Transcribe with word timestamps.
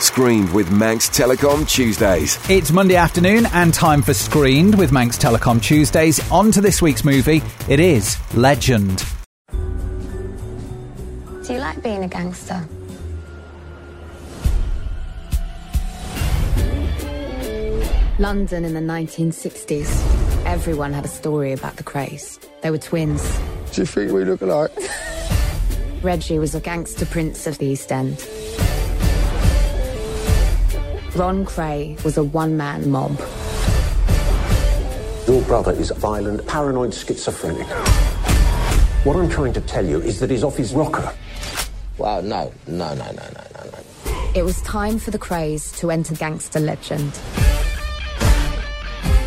Screened 0.00 0.52
with 0.54 0.72
Manx 0.72 1.10
Telecom 1.10 1.68
Tuesdays. 1.68 2.38
It's 2.48 2.72
Monday 2.72 2.96
afternoon 2.96 3.44
and 3.52 3.74
time 3.74 4.00
for 4.00 4.14
Screened 4.14 4.78
with 4.78 4.92
Manx 4.92 5.18
Telecom 5.18 5.62
Tuesdays. 5.62 6.18
On 6.32 6.50
to 6.52 6.62
this 6.62 6.80
week's 6.80 7.04
movie. 7.04 7.42
It 7.68 7.80
is 7.80 8.16
Legend. 8.34 9.04
Do 9.50 11.52
you 11.52 11.58
like 11.58 11.82
being 11.82 12.02
a 12.02 12.08
gangster? 12.08 12.66
London 18.18 18.64
in 18.64 18.72
the 18.72 18.80
1960s. 18.80 20.46
Everyone 20.46 20.94
had 20.94 21.04
a 21.04 21.08
story 21.08 21.52
about 21.52 21.76
the 21.76 21.84
Krays. 21.84 22.40
They 22.62 22.70
were 22.70 22.78
twins. 22.78 23.22
Do 23.72 23.82
you 23.82 23.86
think 23.86 24.12
we 24.12 24.24
look 24.24 24.40
alike? 24.40 24.72
Reggie 26.02 26.38
was 26.38 26.54
a 26.54 26.60
gangster 26.60 27.04
prince 27.04 27.46
of 27.46 27.58
the 27.58 27.66
East 27.66 27.92
End. 27.92 28.26
Ron 31.16 31.44
Kray 31.44 32.02
was 32.04 32.16
a 32.16 32.22
one 32.22 32.56
man 32.56 32.88
mob. 32.88 33.18
Your 35.26 35.42
brother 35.42 35.72
is 35.72 35.90
a 35.90 35.94
violent, 35.94 36.46
paranoid 36.46 36.94
schizophrenic. 36.94 37.66
What 39.04 39.16
I'm 39.16 39.28
trying 39.28 39.52
to 39.54 39.60
tell 39.60 39.84
you 39.84 40.00
is 40.00 40.20
that 40.20 40.30
he's 40.30 40.44
off 40.44 40.56
his 40.56 40.72
rocker. 40.72 41.12
Well, 41.98 42.22
no, 42.22 42.52
no, 42.68 42.94
no, 42.94 43.04
no, 43.04 43.12
no, 43.12 43.44
no, 43.54 43.70
no. 43.70 44.30
It 44.34 44.44
was 44.44 44.62
time 44.62 44.98
for 45.00 45.10
the 45.10 45.18
Krays 45.18 45.76
to 45.78 45.90
enter 45.90 46.14
gangster 46.14 46.60
legend. 46.60 47.18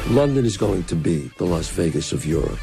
London 0.10 0.46
is 0.46 0.56
going 0.56 0.84
to 0.86 0.96
be 0.96 1.30
the 1.38 1.46
Las 1.46 1.70
Vegas 1.70 2.14
of 2.14 2.26
Europe. 2.26 2.60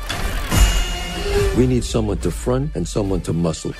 We 1.59 1.66
need 1.66 1.85
someone 1.85 2.19
to 2.19 2.30
front 2.30 2.75
and 2.75 2.89
someone 2.89 3.21
to 3.23 3.35
muscle. 3.35 3.75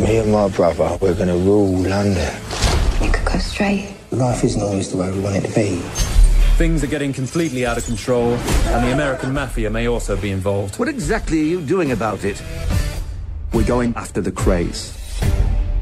Me 0.00 0.16
and 0.16 0.32
my 0.32 0.48
brother, 0.48 0.96
we're 1.02 1.14
gonna 1.14 1.36
rule 1.36 1.76
London. 1.76 2.34
You 3.02 3.10
could 3.12 3.22
go 3.22 3.38
straight. 3.38 3.94
Life 4.10 4.42
isn't 4.44 4.62
always 4.62 4.90
the 4.90 4.96
way 4.96 5.10
we 5.10 5.20
want 5.20 5.36
it 5.36 5.46
to 5.46 5.54
be. 5.54 5.76
Things 6.56 6.82
are 6.82 6.86
getting 6.86 7.12
completely 7.12 7.66
out 7.66 7.76
of 7.76 7.84
control, 7.84 8.32
and 8.32 8.86
the 8.86 8.92
American 8.92 9.34
mafia 9.34 9.68
may 9.68 9.88
also 9.88 10.16
be 10.16 10.30
involved. 10.30 10.78
What 10.78 10.88
exactly 10.88 11.40
are 11.40 11.44
you 11.44 11.60
doing 11.60 11.92
about 11.92 12.24
it? 12.24 12.42
We're 13.52 13.66
going 13.66 13.92
after 13.94 14.22
the 14.22 14.32
Krays. 14.32 14.99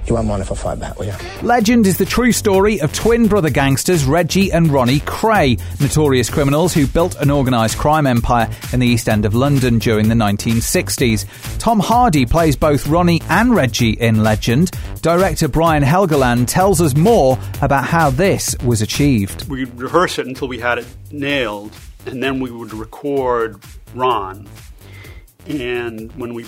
You 0.08 0.14
won't 0.14 0.26
mind 0.26 0.40
if 0.40 0.50
I 0.50 0.54
fight 0.54 0.80
back, 0.80 0.98
will 0.98 1.04
you? 1.04 1.14
Legend 1.42 1.86
is 1.86 1.98
the 1.98 2.06
true 2.06 2.32
story 2.32 2.80
of 2.80 2.94
twin 2.94 3.26
brother 3.26 3.50
gangsters 3.50 4.06
Reggie 4.06 4.50
and 4.50 4.68
Ronnie 4.68 5.00
Kray, 5.00 5.60
notorious 5.82 6.30
criminals 6.30 6.72
who 6.72 6.86
built 6.86 7.14
an 7.16 7.30
organised 7.30 7.76
crime 7.76 8.06
empire 8.06 8.48
in 8.72 8.80
the 8.80 8.86
East 8.86 9.06
End 9.10 9.26
of 9.26 9.34
London 9.34 9.78
during 9.78 10.08
the 10.08 10.14
1960s. 10.14 11.26
Tom 11.58 11.78
Hardy 11.78 12.24
plays 12.24 12.56
both 12.56 12.86
Ronnie 12.86 13.20
and 13.28 13.54
Reggie 13.54 13.90
in 13.90 14.22
Legend. 14.22 14.70
Director 15.02 15.46
Brian 15.46 15.82
Helgeland 15.82 16.46
tells 16.46 16.80
us 16.80 16.96
more 16.96 17.38
about 17.60 17.84
how 17.84 18.08
this 18.08 18.56
was 18.64 18.80
achieved. 18.80 19.46
We'd 19.46 19.78
rehearse 19.78 20.18
it 20.18 20.26
until 20.26 20.48
we 20.48 20.58
had 20.58 20.78
it 20.78 20.86
nailed, 21.10 21.76
and 22.06 22.22
then 22.22 22.40
we 22.40 22.50
would 22.50 22.72
record 22.72 23.62
Ron. 23.94 24.48
And 25.46 26.10
when 26.12 26.32
we 26.32 26.46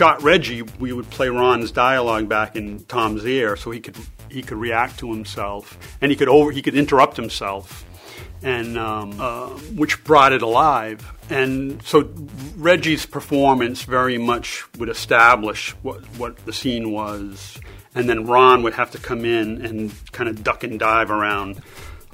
shot 0.00 0.22
Reggie, 0.22 0.62
we 0.62 0.94
would 0.94 1.10
play 1.10 1.28
Ron's 1.28 1.72
dialogue 1.72 2.26
back 2.26 2.56
in 2.56 2.82
Tom's 2.84 3.22
ear, 3.26 3.54
so 3.54 3.70
he 3.70 3.80
could 3.80 3.98
he 4.30 4.40
could 4.40 4.56
react 4.56 4.98
to 5.00 5.12
himself, 5.12 5.76
and 6.00 6.10
he 6.10 6.16
could 6.16 6.26
over 6.26 6.50
he 6.50 6.62
could 6.62 6.74
interrupt 6.74 7.18
himself, 7.18 7.84
and 8.42 8.78
um, 8.78 9.20
uh, 9.20 9.48
which 9.76 10.02
brought 10.02 10.32
it 10.32 10.40
alive. 10.40 11.06
And 11.28 11.82
so 11.82 12.10
Reggie's 12.56 13.04
performance 13.04 13.82
very 13.82 14.16
much 14.16 14.64
would 14.78 14.88
establish 14.88 15.72
what 15.82 16.00
what 16.16 16.34
the 16.46 16.52
scene 16.54 16.92
was, 16.92 17.60
and 17.94 18.08
then 18.08 18.24
Ron 18.24 18.62
would 18.62 18.72
have 18.72 18.92
to 18.92 18.98
come 18.98 19.26
in 19.26 19.62
and 19.62 19.92
kind 20.12 20.30
of 20.30 20.42
duck 20.42 20.64
and 20.64 20.78
dive 20.78 21.10
around 21.10 21.60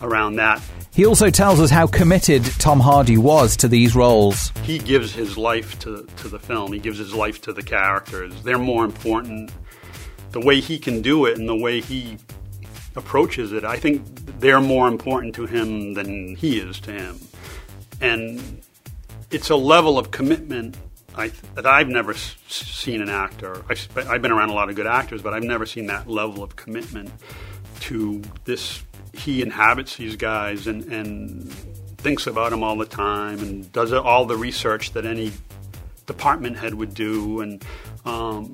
around 0.03 0.37
that. 0.37 0.63
He 0.95 1.05
also 1.05 1.31
tells 1.31 1.61
us 1.61 1.71
how 1.71 1.87
committed 1.87 2.45
Tom 2.59 2.81
Hardy 2.81 3.19
was 3.19 3.57
to 3.59 3.69
these 3.69 3.95
roles. 3.95 4.51
He 4.63 4.79
gives 4.79 5.13
his 5.13 5.37
life 5.37 5.79
to, 5.81 6.07
to 6.17 6.29
the 6.29 6.39
film, 6.39 6.73
he 6.73 6.79
gives 6.79 6.99
his 6.99 7.15
life 7.15 7.41
to 7.43 7.53
the 7.53 7.63
characters. 7.63 8.43
They're 8.43 8.59
more 8.59 8.85
important. 8.85 9.51
The 10.33 10.41
way 10.41 10.61
he 10.61 10.79
can 10.79 11.03
do 11.03 11.27
it 11.27 11.39
and 11.39 11.49
the 11.49 11.57
way 11.57 11.81
he 11.81 12.19
approaches 12.95 13.53
it, 13.53 13.65
I 13.65 13.77
think 13.77 14.05
they're 14.41 14.61
more 14.61 14.89
important 14.89 15.35
to 15.37 15.47
him 15.47 15.95
than 15.95 16.35
he 16.35 16.59
is 16.59 16.81
to 16.81 16.93
him. 16.93 17.19
And 18.01 18.63
it's 19.31 19.51
a 19.51 19.57
level 19.57 19.99
of 19.99 20.11
commitment 20.11 20.77
I, 21.17 21.33
that 21.55 21.67
I've 21.67 21.89
never 21.89 22.13
s- 22.13 22.37
seen 22.49 23.01
an 23.01 23.09
actor. 23.09 23.65
I've, 23.71 23.89
I've 23.97 24.21
been 24.21 24.33
around 24.33 24.51
a 24.51 24.55
lot 24.55 24.69
of 24.69 24.77
good 24.77 24.87
actors, 24.87 25.23
but 25.23 25.33
I've 25.33 25.43
never 25.43 25.65
seen 25.65 25.87
that 25.87 26.09
level 26.09 26.43
of 26.43 26.57
commitment 26.57 27.11
to 27.81 28.23
this 28.45 28.83
he 29.19 29.43
inhabits 29.43 29.97
these 29.97 30.17
guys 30.17 30.67
and, 30.67 30.85
and 30.85 31.53
thinks 31.99 32.27
about 32.27 32.51
them 32.51 32.63
all 32.63 32.77
the 32.77 32.87
time 32.87 33.39
and 33.41 33.73
does 33.73 33.93
all 33.93 34.27
the 34.27 34.37
research 34.37 34.93
that 34.93 35.05
any 35.05 35.33
department 36.07 36.57
head 36.57 36.75
would 36.75 36.95
do 36.95 37.41
and 37.41 37.65
um, 38.05 38.53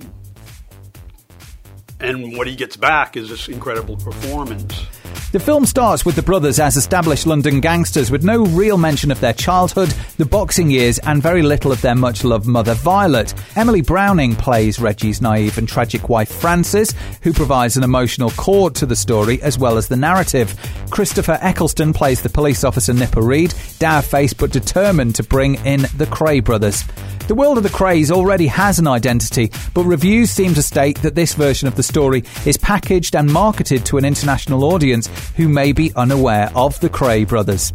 and 2.00 2.36
what 2.36 2.46
he 2.46 2.56
gets 2.56 2.76
back 2.76 3.16
is 3.16 3.28
this 3.28 3.48
incredible 3.48 3.96
performance. 3.96 4.86
The 5.32 5.40
film 5.40 5.64
starts 5.64 6.04
with 6.04 6.14
the 6.14 6.20
brothers 6.20 6.60
as 6.60 6.76
established 6.76 7.26
London 7.26 7.60
gangsters 7.60 8.10
with 8.10 8.22
no 8.22 8.44
real 8.44 8.76
mention 8.76 9.10
of 9.10 9.18
their 9.20 9.32
childhood, 9.32 9.88
the 10.18 10.26
boxing 10.26 10.70
years, 10.70 10.98
and 10.98 11.22
very 11.22 11.40
little 11.40 11.72
of 11.72 11.80
their 11.80 11.94
much 11.94 12.22
loved 12.22 12.46
mother 12.46 12.74
Violet. 12.74 13.32
Emily 13.56 13.80
Browning 13.80 14.36
plays 14.36 14.78
Reggie's 14.78 15.22
naive 15.22 15.56
and 15.56 15.66
tragic 15.66 16.10
wife 16.10 16.30
Frances, 16.30 16.92
who 17.22 17.32
provides 17.32 17.78
an 17.78 17.82
emotional 17.82 18.28
chord 18.32 18.74
to 18.74 18.84
the 18.84 18.94
story 18.94 19.40
as 19.40 19.58
well 19.58 19.78
as 19.78 19.88
the 19.88 19.96
narrative. 19.96 20.54
Christopher 20.90 21.38
Eccleston 21.40 21.94
plays 21.94 22.20
the 22.20 22.28
police 22.28 22.62
officer 22.62 22.92
Nipper 22.92 23.22
Read, 23.22 23.54
dour 23.78 24.02
faced 24.02 24.36
but 24.36 24.52
determined 24.52 25.14
to 25.14 25.22
bring 25.22 25.54
in 25.64 25.80
the 25.96 26.08
Kray 26.10 26.44
brothers. 26.44 26.84
The 27.32 27.36
world 27.36 27.56
of 27.56 27.62
the 27.62 27.70
Krays 27.70 28.10
already 28.10 28.46
has 28.48 28.78
an 28.78 28.86
identity, 28.86 29.50
but 29.72 29.84
reviews 29.84 30.30
seem 30.30 30.52
to 30.52 30.60
state 30.60 31.00
that 31.00 31.14
this 31.14 31.32
version 31.32 31.66
of 31.66 31.74
the 31.76 31.82
story 31.82 32.24
is 32.44 32.58
packaged 32.58 33.16
and 33.16 33.32
marketed 33.32 33.86
to 33.86 33.96
an 33.96 34.04
international 34.04 34.64
audience 34.64 35.08
who 35.36 35.48
may 35.48 35.72
be 35.72 35.94
unaware 35.96 36.50
of 36.54 36.78
the 36.80 36.90
Kray 36.90 37.26
brothers. 37.26 37.72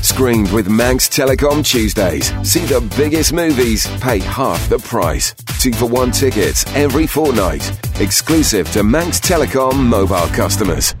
Screened 0.00 0.50
with 0.50 0.70
Manx 0.70 1.10
Telecom 1.10 1.62
Tuesdays. 1.62 2.32
See 2.42 2.64
the 2.64 2.80
biggest 2.96 3.34
movies, 3.34 3.86
pay 3.98 4.18
half 4.18 4.66
the 4.70 4.78
price. 4.78 5.34
Two 5.60 5.74
for 5.74 5.90
one 5.90 6.10
tickets 6.10 6.64
every 6.74 7.06
fortnight. 7.06 7.78
Exclusive 8.00 8.72
to 8.72 8.82
Manx 8.82 9.20
Telecom 9.20 9.76
mobile 9.76 10.28
customers. 10.28 10.94